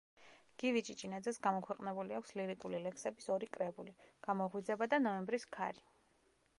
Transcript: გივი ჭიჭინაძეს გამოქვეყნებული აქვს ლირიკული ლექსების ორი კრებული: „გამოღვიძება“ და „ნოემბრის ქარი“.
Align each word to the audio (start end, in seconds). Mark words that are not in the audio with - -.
გივი 0.61 0.79
ჭიჭინაძეს 0.85 1.37
გამოქვეყნებული 1.43 2.17
აქვს 2.21 2.33
ლირიკული 2.39 2.81
ლექსების 2.87 3.31
ორი 3.37 3.51
კრებული: 3.59 3.95
„გამოღვიძება“ 4.29 4.93
და 4.95 5.01
„ნოემბრის 5.09 5.51
ქარი“. 5.59 5.89